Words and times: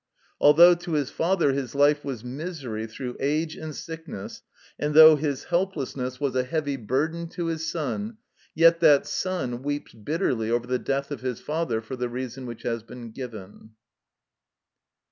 Although 0.39 0.73
to 0.73 0.93
his 0.93 1.11
father 1.11 1.53
his 1.53 1.75
life 1.75 2.03
was 2.03 2.23
misery 2.23 2.87
through 2.87 3.17
age 3.19 3.55
and 3.55 3.75
sickness, 3.75 4.41
and 4.79 4.95
though 4.95 5.15
his 5.15 5.43
helplessness 5.43 6.19
was 6.19 6.35
a 6.35 6.41
heavy 6.43 6.75
burden 6.75 7.27
to 7.37 7.45
his 7.45 7.69
son, 7.69 8.17
yet 8.55 8.79
that 8.79 9.05
son 9.05 9.61
weeps 9.61 9.93
bitterly 9.93 10.49
over 10.49 10.65
the 10.65 10.79
death 10.79 11.11
of 11.11 11.21
his 11.21 11.39
father 11.39 11.81
for 11.83 11.95
the 11.95 12.09
reason 12.09 12.47
which 12.47 12.63
has 12.63 12.81
been 12.81 13.11
given. 13.11 13.75